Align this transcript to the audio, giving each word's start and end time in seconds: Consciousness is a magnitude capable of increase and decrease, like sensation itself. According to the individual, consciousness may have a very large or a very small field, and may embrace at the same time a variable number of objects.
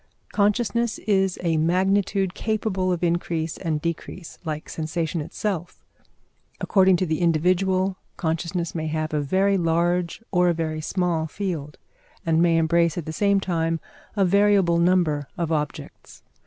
Consciousness 0.31 0.97
is 0.97 1.37
a 1.43 1.57
magnitude 1.57 2.33
capable 2.33 2.91
of 2.91 3.03
increase 3.03 3.55
and 3.57 3.79
decrease, 3.79 4.39
like 4.43 4.67
sensation 4.67 5.21
itself. 5.21 5.85
According 6.59 6.95
to 6.95 7.05
the 7.05 7.19
individual, 7.21 7.97
consciousness 8.17 8.73
may 8.73 8.87
have 8.87 9.13
a 9.13 9.21
very 9.21 9.59
large 9.59 10.23
or 10.31 10.49
a 10.49 10.55
very 10.55 10.81
small 10.81 11.27
field, 11.27 11.77
and 12.25 12.41
may 12.41 12.57
embrace 12.57 12.97
at 12.97 13.05
the 13.05 13.13
same 13.13 13.39
time 13.39 13.79
a 14.15 14.25
variable 14.25 14.79
number 14.79 15.27
of 15.37 15.51
objects. 15.51 16.23